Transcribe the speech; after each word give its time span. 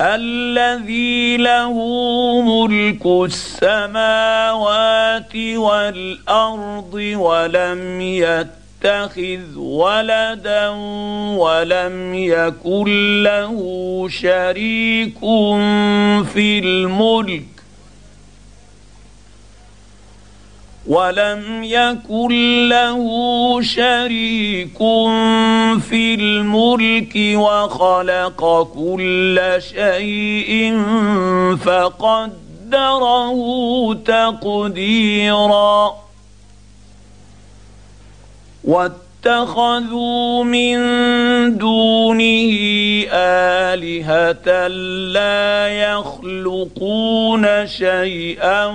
الذي 0.00 1.36
له 1.36 1.74
ملك 2.42 3.06
السماوات 3.24 4.56
والأرض 5.36 6.94
ولم 6.94 8.00
يتخذ 8.00 9.56
ولدا 9.56 10.68
ولم 11.36 12.14
يكن 12.14 13.22
له 13.22 13.58
شريك 14.08 15.18
في 16.32 16.58
الملك 16.58 17.59
ولم 20.90 21.64
يكن 21.64 22.68
له 22.68 23.02
شريك 23.62 24.78
في 25.88 26.14
الملك 26.14 27.12
وخلق 27.16 28.62
كل 28.74 29.56
شيء 29.58 30.82
فقدره 31.56 33.38
تقديرا. 33.94 35.94
اتخذوا 39.20 40.44
من 40.44 40.78
دونه 41.58 42.52
آلهة 43.12 44.68
لا 45.12 45.68
يخلقون 45.68 47.66
شيئا 47.66 48.66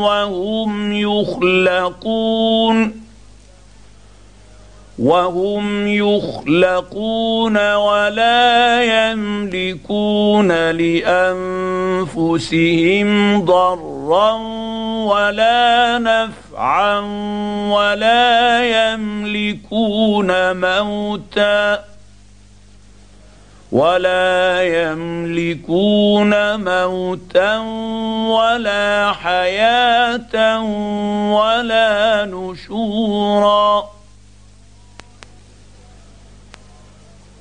وهم 0.00 0.92
يخلقون 0.92 2.99
وهم 5.00 5.86
يخلقون 5.88 7.74
ولا 7.74 8.82
يملكون 8.82 10.70
لأنفسهم 12.10 12.60
ضرا 13.44 14.32
ولا 15.04 15.98
نفعا 15.98 16.98
ولا 17.70 18.64
يملكون 18.92 20.56
موتا 20.56 21.84
ولا 23.72 24.62
يملكون 24.62 26.60
موتا 26.64 27.58
ولا 28.28 29.12
حياة 29.12 30.60
ولا 31.32 32.24
نشورا 32.24 33.99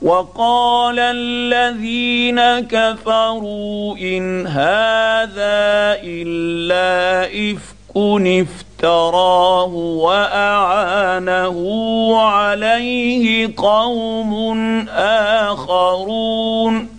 وقال 0.02 1.00
الذين 1.00 2.60
كفروا 2.60 3.98
إن 3.98 4.48
هذا 4.48 6.00
إلا 6.04 7.28
إفك 7.28 7.76
افتراه 7.96 9.74
وأعانه 10.06 11.58
عليه 12.20 13.54
قوم 13.58 14.34
آخرون. 14.90 16.90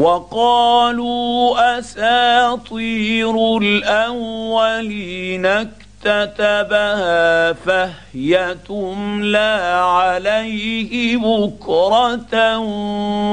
وقالوا 0.00 1.78
أساطير 1.78 3.58
الأولين 3.58 5.46
اكتتبها 5.46 7.52
فهي 7.52 8.56
تملى 8.68 9.80
عليه 9.84 11.16
بكرة 11.16 12.58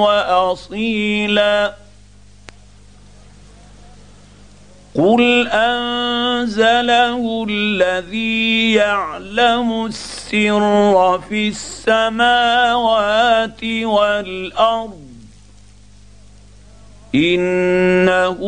وأصيلا. 0.04 1.74
قل 4.96 5.48
أنزله 5.48 7.46
الذي 7.50 8.74
يعلم 8.74 9.86
السر 9.86 11.22
في 11.30 11.48
السماوات 11.48 12.04
والأرض 13.64 15.06
إنه 17.18 18.40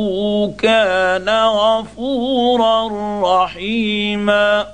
كان 0.57 1.29
غفورا 1.29 2.89
رحيما. 3.23 4.67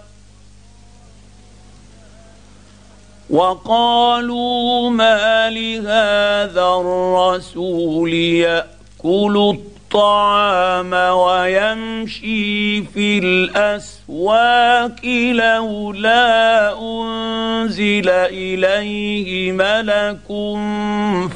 وقالوا 3.30 4.90
ما 4.90 5.50
لهذا 5.50 6.68
الرسول 6.80 8.14
يأكل 8.14 9.54
الطعام 9.54 9.75
ويمشي 11.12 12.82
في 12.84 13.20
الأسواق 13.20 15.06
لولا 15.32 16.74
أنزل 16.82 18.10
إليه 18.10 19.52
ملك 19.52 20.28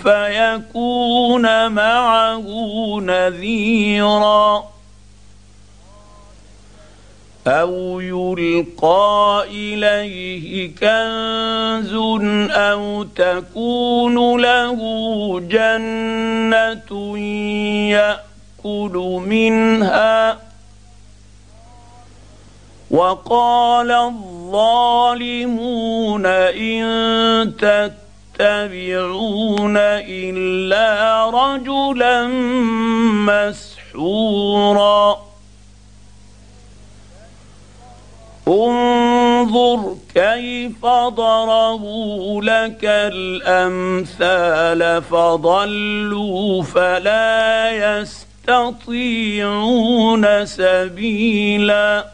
فيكون 0.03 1.71
معه 1.71 2.45
نذيرا 3.01 4.63
أو 7.47 7.99
يلقى 7.99 9.45
إليه 9.51 10.75
كنز 10.75 11.93
أو 12.51 13.03
تكون 13.03 14.41
له 14.41 14.79
جنة 15.39 17.17
يأ 17.89 18.28
يأكل 18.65 19.21
منها. 19.27 20.37
وقال 22.91 23.91
الظالمون 23.91 26.25
إن 26.25 27.53
تتبعون 28.37 29.77
إلا 29.77 31.29
رجلا 31.29 32.27
مسحورا. 33.93 35.29
انظر 38.47 39.95
كيف 40.15 40.85
ضربوا 40.85 42.41
لك 42.41 42.85
الأمثال 43.53 45.03
فضلوا 45.03 46.63
فلا 46.63 47.71
يستطيعون 47.71 48.28
يستطيعون 48.49 50.45
سبيلا. 50.45 52.05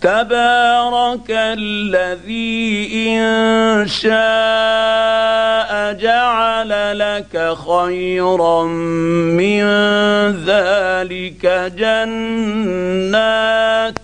تبارك 0.00 1.30
الذي 1.30 2.88
إن 2.94 3.88
شاء 3.88 5.92
جعل 5.92 6.98
لك 6.98 7.54
خيرا 7.68 8.64
من 8.64 9.64
ذلك 10.46 11.72
جنات 11.76 13.94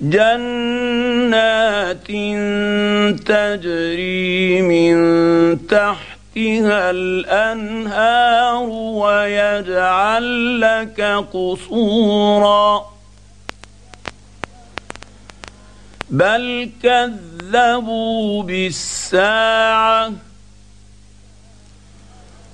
جنات 0.00 2.06
تجري 3.26 4.62
من 4.62 5.66
تحت 5.66 6.07
تحتها 6.38 6.90
الأنهار 6.90 8.68
ويجعل 9.02 10.60
لك 10.60 11.00
قصورا. 11.32 12.86
بل 16.10 16.70
كذبوا 16.82 18.42
بالساعة 18.42 20.12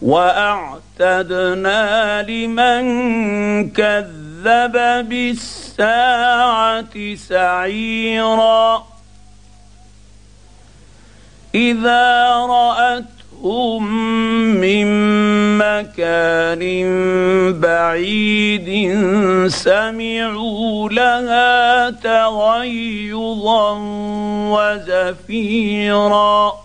وأعتدنا 0.02 1.82
لمن 2.22 2.84
كذب 3.70 4.72
بالساعة 5.08 5.54
الساعة 5.78 7.16
سعيرا. 7.16 8.86
إذا 11.54 12.31
راتهم 12.31 13.24
من 14.60 14.86
مكان 15.58 16.62
بعيد 17.60 18.69
سمعوا 19.48 20.88
لها 20.88 21.90
تغيظا 21.90 23.78
وزفيرا. 25.25 26.64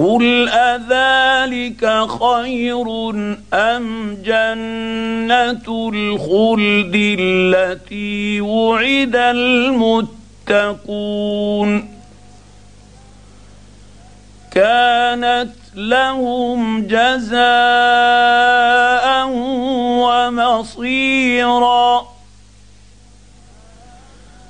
قل 0.00 0.48
اذلك 0.48 1.84
خير 2.08 2.86
ام 3.54 4.14
جنه 4.24 5.90
الخلد 5.94 7.16
التي 7.20 8.40
وعد 8.40 9.16
المتقون 10.48 10.90
كانت 14.50 15.52
لهم 15.74 16.86
جزاء 16.86 17.40
ومصيرا 20.80 22.06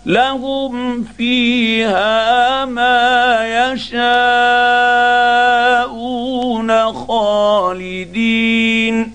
لهم 0.06 1.04
فيها 1.04 2.64
ما 2.64 3.40
يشاءون 3.72 5.19
خالدين. 7.70 9.12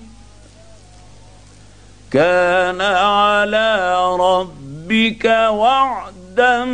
كان 2.12 2.80
على 2.80 4.06
ربك 4.20 5.24
وعدا 5.50 6.64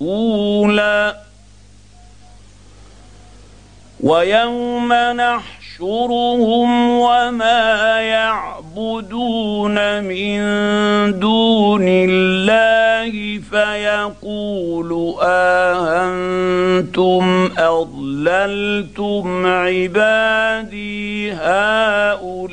مسؤولا. 0.00 1.16
ويوم 4.00 4.92
نحشر 4.92 5.60
يحشرهم 5.80 6.90
وما 6.90 8.00
يعبدون 8.76 10.04
من 10.04 10.40
دون 11.20 11.84
الله 11.88 13.40
فيقول 13.50 15.14
آهنتم 15.22 17.50
أضللتم 17.58 19.46
عبادي 19.46 21.32
هؤلاء 21.32 22.50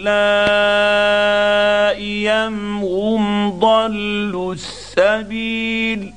أم 2.47 2.77
هم 2.77 3.49
ضلوا 3.59 4.53
السبيل 4.53 6.13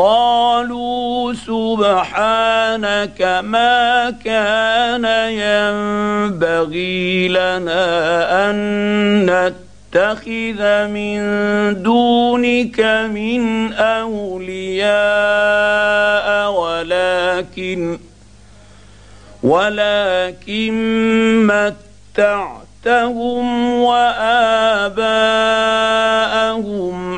قالوا 0.00 1.32
سبحانك 1.32 3.20
ما 3.44 4.10
كان 4.24 5.04
ينبغي 5.44 7.28
لنا 7.28 8.50
أن 8.50 8.56
نتخذ 9.30 10.86
من 10.86 11.20
دونك 11.82 12.80
من 13.12 13.72
أولياء 13.72 14.90
ولكن 16.52 17.98
ولكن 19.42 20.72
متعتهم 22.16 23.74
وآباءهم 23.80 24.80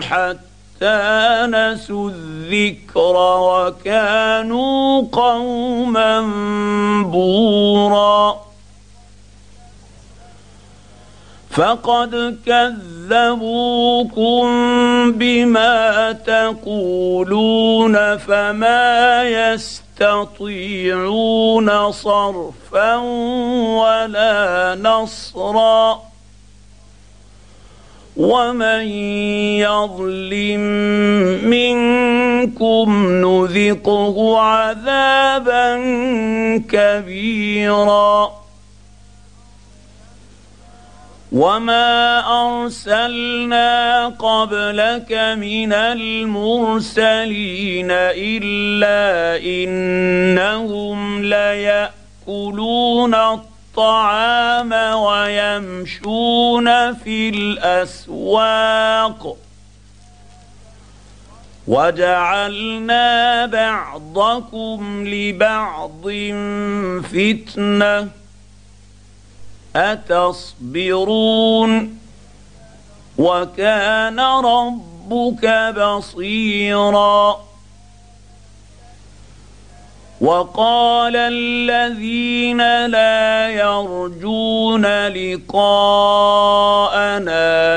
حتى 0.02 0.52
نسوا 1.46 2.11
الذكر 2.11 3.17
وكانوا 3.40 5.02
قوما 5.12 6.20
بورا. 7.02 8.37
فقد 11.50 12.38
كذبوكم 12.46 14.43
بما 15.12 16.12
تقولون 16.12 18.17
فما 18.17 19.23
يستطيعون 19.23 20.43
صرفا 21.93 22.96
ولا 23.76 24.75
نصرا. 24.82 26.12
ومن 28.17 28.87
يظلم 29.56 30.61
منكم 31.49 32.88
نذقه 33.25 34.38
عذابا 34.41 35.76
كبيرا. 36.70 38.43
وما 41.32 42.20
ارسلنا 42.44 44.06
قبلك 44.09 45.12
من 45.38 45.73
المرسلين 45.73 47.11
الا 47.91 49.37
انهم 49.44 51.23
لياكلون 51.23 53.15
الطعام 53.15 53.52
الطعام 53.72 54.72
ويمشون 54.94 56.94
في 56.94 57.29
الأسواق. 57.29 59.36
وجعلنا 61.69 63.46
بعضكم 63.46 65.05
لبعض 65.06 66.08
فتنة. 67.02 68.08
أتصبرون؟ 69.76 71.72
وكان 73.19 74.20
ربك 74.20 75.74
بصيرا. 75.76 77.52
وقال 80.22 81.17
الذين 81.17 82.86
لا 82.86 83.48
يرجون 83.48 84.86
لقاءنا 85.08 86.20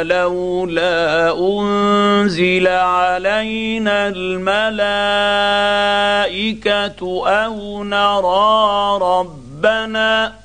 لولا 0.03 1.33
أنزل 1.39 2.67
علينا 2.67 4.07
الملائكة 4.07 4.87
أو 7.27 7.83
نرى 7.83 8.97
ربنا 9.01 10.44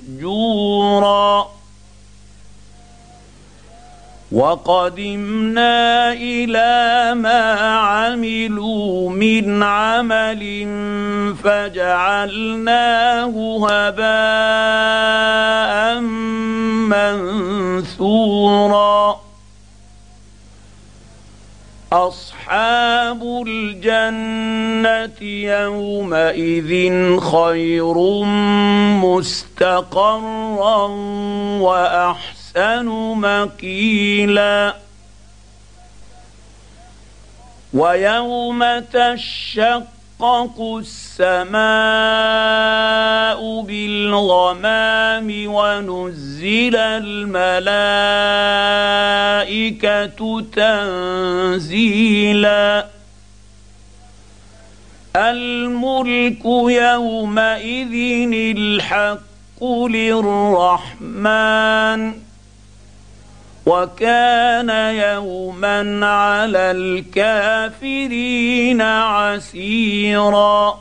وقدمنا 4.31 6.13
إلى 6.13 7.13
ما 7.15 7.51
عملوا 7.69 9.09
من 9.09 9.63
عمل 9.63 10.67
فجعلناه 11.43 13.33
هباء 13.69 14.01
منثورا. 17.89 19.20
أصحاب 21.93 23.43
الجنة 23.47 25.21
يومئذ 25.21 26.71
خير 27.19 28.23
مستقرا 29.03 30.85
وأحسن 31.59 32.41
احسن 32.51 32.85
مقيلا. 33.15 34.75
ويوم 37.73 38.63
تشقق 40.21 40.57
السماء 40.77 41.61
بالغمام 43.61 45.27
ونزل 45.47 46.75
الملائكه 46.75 47.21
تنزيلا 51.61 52.07
الملك 55.15 56.45
يومئذ 56.69 57.93
الحق 58.57 59.63
للرحمن 59.89 61.31
وكان 63.65 64.69
يوما 64.95 66.07
على 66.07 66.71
الكافرين 66.71 68.81
عسيرا. 68.81 70.79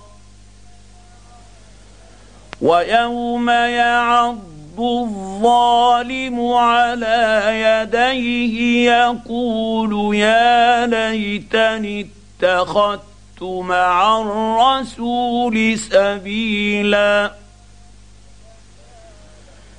ويوم 2.62 3.50
يعض 3.50 4.38
الظالم 4.78 6.52
على 6.52 7.42
يديه 7.52 8.90
يقول 8.90 10.16
يا 10.16 10.86
ليتني 10.86 12.06
اتخذت 12.40 13.42
مع 13.42 14.20
الرسول 14.20 15.78
سبيلا. 15.78 17.32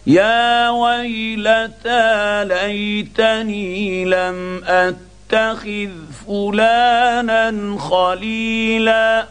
يا 0.08 0.70
ويلتى 0.70 2.46
ليتني 2.46 4.06
لم 4.06 4.64
أتخذ 4.66 5.90
فلانا 6.28 7.78
خليلا. 7.80 9.28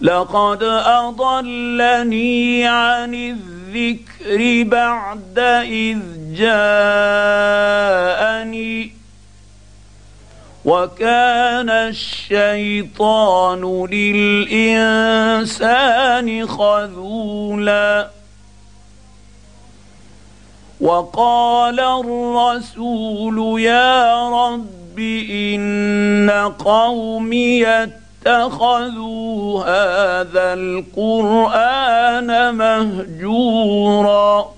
لقد 0.00 0.62
أضلني 0.86 2.66
عن 2.66 3.14
الذكر 3.14 4.62
بعد 4.62 5.38
إذ 5.64 5.98
جاءني 6.34 7.68
وكان 10.64 11.70
الشيطان 11.70 12.17
للإنسان 13.90 14.46
خذولا. 16.46 18.08
وقال 20.80 21.80
الرسول 21.80 23.60
يا 23.60 24.28
رب 24.28 24.98
إن 25.30 26.52
قومي 26.58 27.66
اتخذوا 27.66 29.64
هذا 29.64 30.54
القرآن 30.54 32.54
مهجورا. 32.54 34.57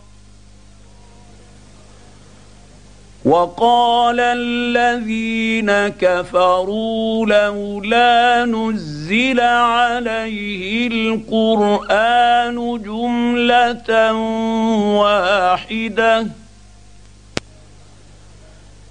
وقال 3.25 4.19
الذين 4.19 5.87
كفروا 5.87 7.25
لولا 7.25 8.45
نزل 8.45 9.39
عليه 9.39 10.87
القرآن 10.87 12.81
جملة 12.83 14.13
واحدة. 15.01 16.27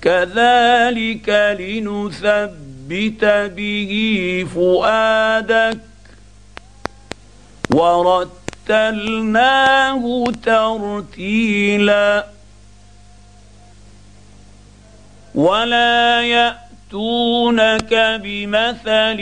كذلك 0.03 1.57
لنثبت 1.61 3.25
به 3.57 3.93
فؤادك. 4.55 5.79
ورتلناه 8.69 10.25
ترتيلا. 10.45 12.40
ولا 15.35 16.23
ياتونك 16.23 17.95
بمثل 18.23 19.21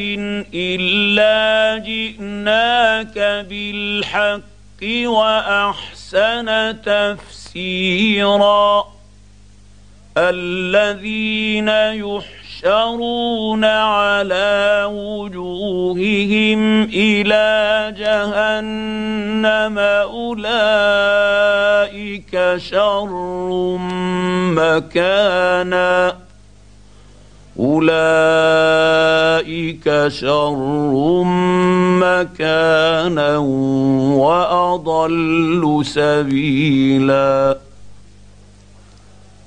الا 0.54 1.78
جئناك 1.78 3.18
بالحق 3.48 4.82
واحسن 5.04 6.76
تفسيرا 6.82 8.68
الذين 10.18 11.68
يحشرون 11.68 13.64
على 13.64 14.84
وجوههم 14.90 16.82
إلى 16.82 17.94
جهنم 17.98 19.78
أولئك 19.78 20.38
شر 22.56 23.10
مكانا. 24.58 26.16
أولئك 27.58 28.88
شر 30.08 31.22
مكانا 32.02 33.36
وأضل 34.18 35.80
سبيلا. 35.84 37.67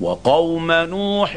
وقوم 0.00 0.72
نوح 0.72 1.36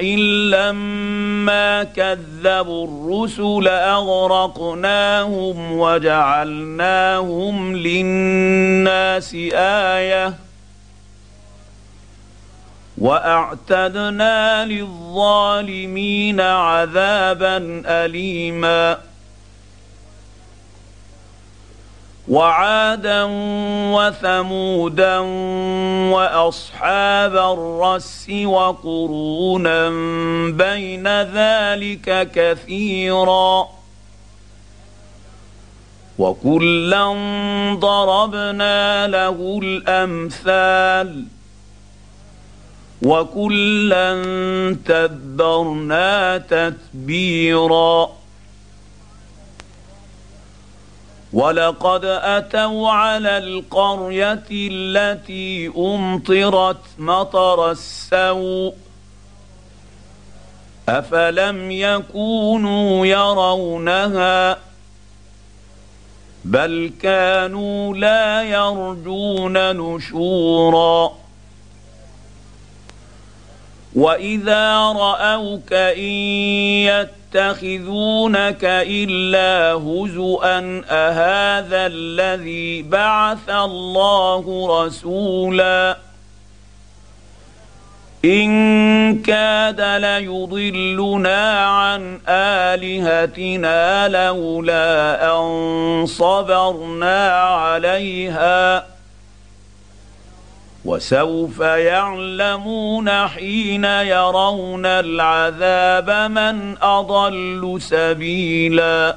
لما 0.49 1.83
كذبوا 1.83 2.87
الرسل 2.87 3.67
أغرقناهم 3.67 5.31
وجعلناهم 5.79 7.75
للناس 7.75 9.35
آية 9.53 10.33
وأعتدنا 12.97 14.65
للظالمين 14.65 16.41
عذابا 16.41 17.83
اليما 17.85 18.97
وعادا 22.27 23.23
وثمودا 23.93 25.17
وأصحاب 26.09 27.35
الرس 27.35 28.29
وقرونا 28.29 29.89
بين 30.49 31.07
ذلك 31.21 32.31
كثيرا 32.35 33.67
وكلا 36.19 37.13
ضربنا 37.79 39.07
له 39.07 39.59
الأمثال 39.63 41.25
وكلا 43.01 44.13
تبرنا 44.85 46.37
تتبيرا 46.37 48.22
ولقد 51.33 52.05
اتوا 52.05 52.89
على 52.89 53.37
القريه 53.37 54.43
التي 54.51 55.67
امطرت 55.77 56.77
مطر 56.97 57.71
السوء 57.71 58.73
افلم 60.89 61.71
يكونوا 61.71 63.05
يرونها 63.05 64.57
بل 66.45 66.91
كانوا 67.01 67.95
لا 67.95 68.43
يرجون 68.43 69.77
نشورا 69.77 71.11
واذا 73.95 74.77
راوك 74.77 75.73
ان 75.73 77.07
يتخذونك 77.35 78.63
إلا 78.63 79.73
هزءا 79.73 80.81
أهذا 80.89 81.85
الذي 81.87 82.81
بعث 82.81 83.49
الله 83.49 84.67
رسولا؟ 84.85 85.97
إن 88.25 89.21
كاد 89.21 89.81
ليضلنا 89.81 91.65
عن 91.67 92.19
آلهتنا 92.29 94.07
لولا 94.07 95.37
أن 95.37 96.05
صبرنا 96.05 97.39
عليها. 97.39 98.92
وسوف 100.85 101.59
يعلمون 101.59 103.27
حين 103.27 103.83
يرون 103.83 104.85
العذاب 104.85 106.31
من 106.31 106.77
أضل 106.81 107.77
سبيلا. 107.81 109.15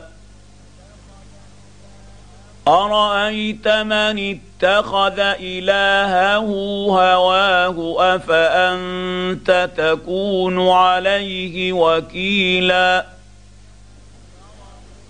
أرأيت 2.68 3.68
من 3.68 4.38
اتخذ 4.62 5.18
إلهه 5.40 6.46
هواه 6.90 7.96
أفأنت 8.14 9.70
تكون 9.76 10.68
عليه 10.68 11.72
وكيلا؟ 11.72 13.15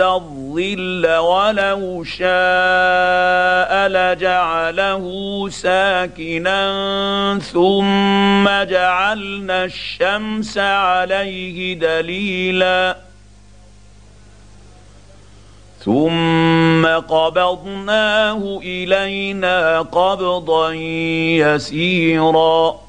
الظل 0.00 1.06
ولو 1.06 2.04
شاء 2.04 3.88
لجعله 3.88 5.04
ساكنا 5.50 6.58
ثم 7.52 8.48
جعلنا 8.64 9.64
الشمس 9.64 10.58
عليه 10.58 11.74
دليلا 11.74 12.96
ثم 15.84 16.86
قبضناه 16.86 18.60
إلينا 18.62 19.80
قبضا 19.80 20.72
يسيرا 21.42 22.87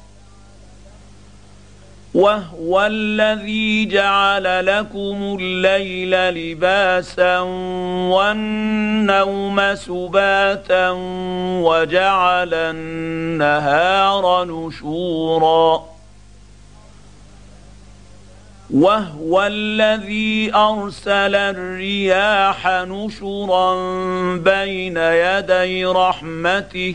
وهو 2.14 2.86
الذي 2.86 3.86
جعل 3.86 4.66
لكم 4.66 5.36
الليل 5.40 6.10
لباسا 6.34 7.38
والنوم 8.10 9.74
سباتا 9.74 10.90
وجعل 11.62 12.54
النهار 12.54 14.44
نشورا. 14.44 15.90
وهو 18.70 19.42
الذي 19.46 20.54
أرسل 20.54 21.34
الرياح 21.34 22.66
نشرا 22.66 23.74
بين 24.36 24.96
يدي 24.96 25.84
رحمته 25.84 26.94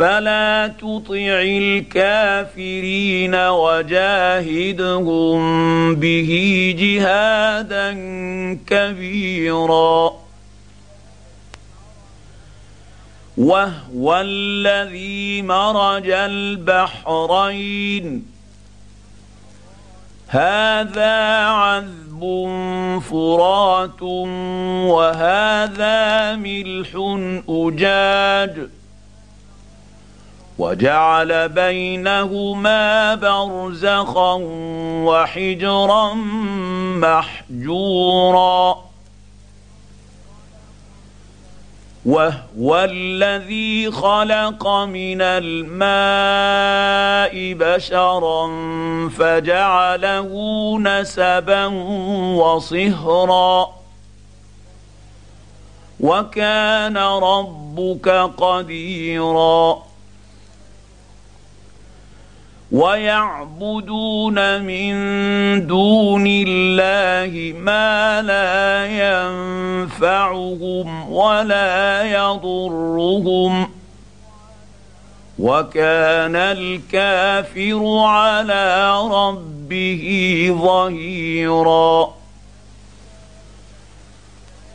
فلا 0.00 0.66
تطع 0.66 1.42
الكافرين 1.44 3.34
وجاهدهم 3.34 5.40
به 5.94 6.30
جهادا 6.78 7.92
كبيرا. 8.66 10.12
وهو 13.38 14.20
الذي 14.20 15.42
مرج 15.42 16.10
البحرين. 16.10 18.26
هذا 20.28 21.46
عذب 21.46 22.50
فرات 23.10 24.02
وهذا 24.82 26.36
ملح 26.36 26.88
أجاج. 27.48 28.79
وجعل 30.60 31.48
بينهما 31.48 33.14
برزخا 33.14 34.38
وحجرا 35.04 36.14
محجورا. 37.54 38.76
وهو 42.06 42.88
الذي 42.90 43.90
خلق 43.90 44.68
من 44.68 45.22
الماء 45.22 46.54
بشرا 47.54 48.48
فجعله 49.08 50.30
نسبا 50.78 51.66
وصهرا. 52.36 53.68
وكان 56.00 56.96
ربك 56.98 58.08
قديرا. 58.36 59.89
ويعبدون 62.72 64.62
من 64.62 64.92
دون 65.66 66.24
الله 66.26 67.54
ما 67.58 68.22
لا 68.22 68.86
ينفعهم 69.90 71.12
ولا 71.12 72.02
يضرهم 72.02 73.70
وكان 75.38 76.36
الكافر 76.36 77.98
على 77.98 78.92
ربه 79.00 80.04
ظهيرا 80.62 82.19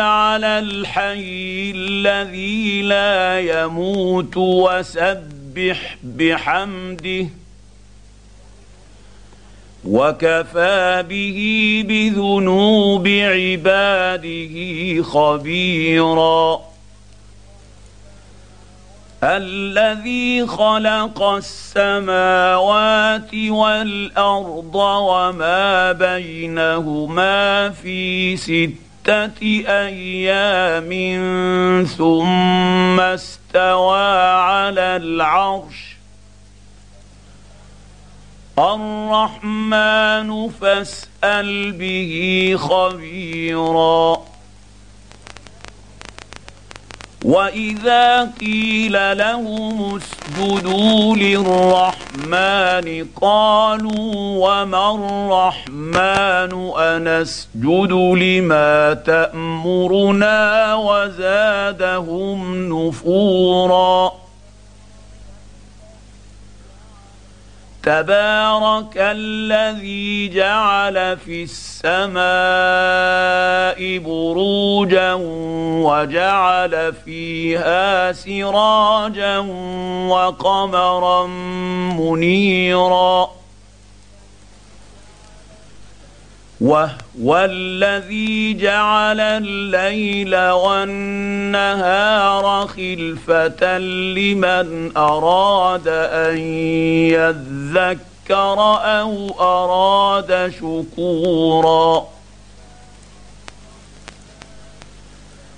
على 0.00 0.58
الحي 0.58 1.72
الذي 1.76 2.82
لا 2.82 3.40
يموت 3.40 4.36
وسبح 4.36 5.96
بحمده 6.04 7.26
وكفى 9.84 11.04
به 11.08 11.38
بذنوب 11.88 13.08
عباده 13.08 14.54
خبيرا 15.02 16.60
الذي 19.24 20.46
خلق 20.46 21.22
السماوات 21.22 22.54
والارض 23.34 24.74
وما 24.74 25.92
بينهما 25.92 27.70
في 27.70 28.36
سته 28.36 28.91
أيام 29.68 30.90
ثم 31.84 33.00
استوى 33.00 34.08
على 34.30 34.96
العرش. 34.96 35.96
الرحمن 38.58 40.48
فاسأل 40.48 41.72
به 41.72 42.54
خبيرا. 42.58 44.31
واذا 47.24 48.30
قيل 48.40 49.18
لهم 49.18 49.96
اسجدوا 49.96 51.16
للرحمن 51.16 53.06
قالوا 53.20 54.12
وما 54.14 54.94
الرحمن 54.94 56.70
انسجد 56.78 57.92
لما 57.92 58.94
تامرنا 58.94 60.74
وزادهم 60.74 62.68
نفورا 62.68 64.12
تبارك 67.82 68.94
الذي 68.96 70.28
جعل 70.28 71.16
في 71.16 71.42
السماء 71.42 72.22
بروجا 73.98 75.12
وجعل 75.82 76.92
فيها 77.04 78.12
سراجا 78.12 79.38
وقمرا 80.08 81.26
منيرا 81.96 83.41
وهو 86.62 87.36
الذي 87.36 88.54
جعل 88.54 89.20
الليل 89.20 90.36
والنهار 90.50 92.44
خلفه 92.66 93.78
لمن 93.78 94.96
اراد 94.96 95.88
ان 95.88 96.38
يذكر 97.18 98.58
أو 99.00 99.30
اراد 99.40 100.52
شكورا 100.60 102.06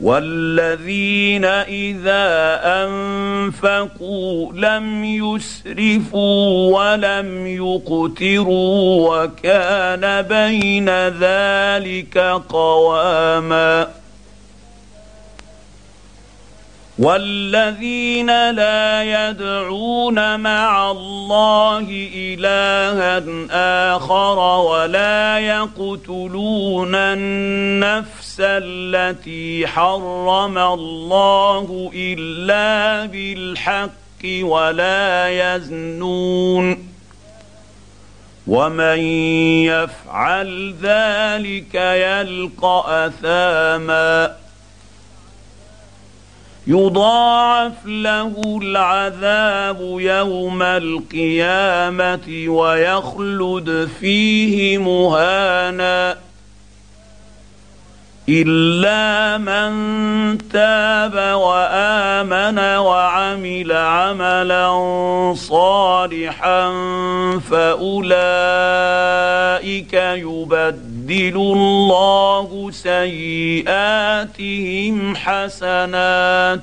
والذين 0.00 1.44
اذا 1.44 2.60
انفقوا 2.64 4.52
لم 4.52 5.04
يسرفوا 5.04 6.78
ولم 6.78 7.46
يقتروا 7.46 9.10
وكان 9.10 10.22
بين 10.22 10.88
ذلك 11.08 12.18
قواما 12.48 13.88
والذين 16.98 18.50
لا 18.50 19.02
يدعون 19.02 20.40
مع 20.40 20.90
الله 20.90 21.86
إلها 22.14 23.22
آخر 23.96 24.38
ولا 24.38 25.38
يقتلون 25.38 26.94
النفس 26.94 28.36
التي 28.40 29.66
حرم 29.66 30.58
الله 30.58 31.90
إلا 31.94 33.06
بالحق 33.06 33.90
ولا 34.40 35.28
يزنون 35.28 36.88
ومن 38.46 38.98
يفعل 39.64 40.74
ذلك 40.82 41.74
يلقى 41.74 43.06
أثاما 43.06 44.47
يضاعف 46.68 47.86
له 47.86 48.58
العذاب 48.62 49.80
يوم 50.00 50.62
القيامة 50.62 52.44
ويخلد 52.48 53.88
فيه 54.00 54.78
مهانا. 54.78 56.27
الا 58.28 59.38
من 59.38 60.38
تاب 60.52 61.14
وامن 61.38 62.58
وعمل 62.58 63.72
عملا 63.72 64.68
صالحا 65.34 66.70
فاولئك 67.50 68.28
يبدل 69.94 71.36
الله 71.36 72.70
سيئاتهم 72.70 73.96
حسنات 75.16 76.60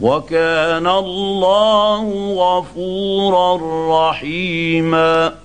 وكان 0.00 0.86
الله 0.86 2.34
غفورا 2.34 3.60
رحيما 4.10 5.43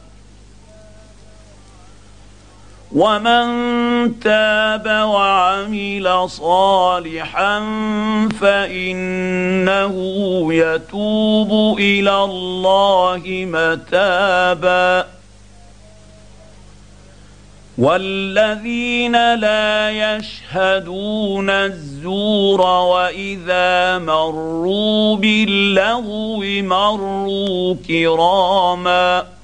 ومن 2.95 4.19
تاب 4.19 4.85
وعمل 4.87 6.29
صالحا 6.29 7.59
فانه 8.41 9.93
يتوب 10.53 11.79
إلى 11.79 12.23
الله 12.23 13.21
متابا 13.27 15.05
والذين 17.77 19.35
لا 19.35 19.89
يشهدون 19.89 21.49
الزور 21.49 22.61
واذا 22.61 23.97
مروا 23.97 25.15
باللغو 25.15 26.39
مروا 26.61 27.75
كراما 27.87 29.38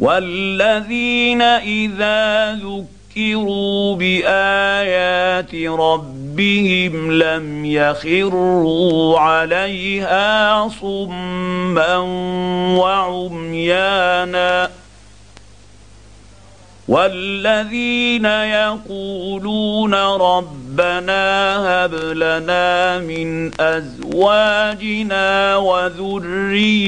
والذين 0.00 1.42
اذا 1.42 2.52
ذكروا 2.54 3.96
بايات 3.96 5.54
ربهم 5.54 7.12
لم 7.12 7.64
يخروا 7.64 9.18
عليها 9.18 10.68
صما 10.68 11.96
وعميانا 12.78 14.70
والذين 16.88 18.24
يقولون 18.24 19.94
ربنا 19.94 21.56
هب 21.84 21.94
لنا 21.94 22.98
من 22.98 23.50
أزواجنا 23.60 25.56
وذرياتنا 25.56 26.86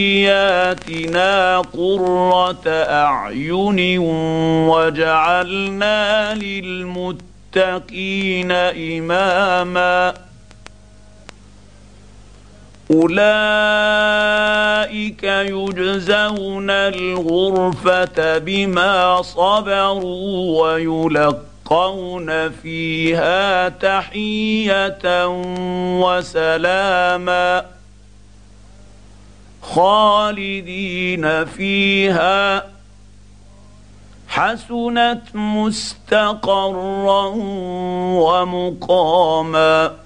قرة 1.58 2.62
أعين 2.88 3.98
وجعلنا 4.68 6.34
للمتقين 6.34 8.02
إماما 8.52 10.14
أولئك 12.90 13.16
يجزون 15.22 16.70
الغرفة 16.70 18.38
بما 18.38 19.22
صبروا 19.22 20.62
ويلقون 20.62 22.50
فيها 22.50 23.68
تحية 23.68 25.26
وسلاما 26.00 27.64
خالدين 29.62 31.44
فيها. 31.44 32.64
حسنت 34.28 35.22
مستقرا 35.34 37.26
ومقاما. 38.22 40.05